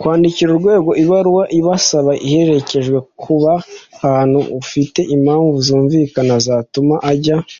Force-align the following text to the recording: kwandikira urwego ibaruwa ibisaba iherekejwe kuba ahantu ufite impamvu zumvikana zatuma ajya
kwandikira 0.00 0.48
urwego 0.52 0.90
ibaruwa 1.02 1.44
ibisaba 1.58 2.12
iherekejwe 2.26 2.98
kuba 3.22 3.52
ahantu 4.06 4.38
ufite 4.60 5.00
impamvu 5.14 5.54
zumvikana 5.66 6.34
zatuma 6.46 6.94
ajya 7.10 7.36